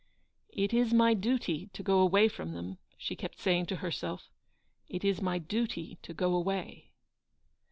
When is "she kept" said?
2.97-3.37